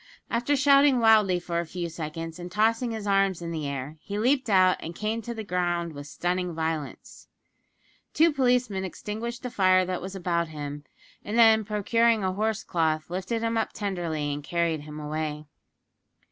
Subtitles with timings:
[0.31, 4.17] After shouting wildly for a few seconds, and tossing his arms in the air, he
[4.17, 7.27] leaped out and came to the ground with stunning violence.
[8.11, 10.85] Two policemen extinguished the fire that was about him,
[11.23, 15.45] and then, procuring a horse cloth lifted him up tenderly and carried him away.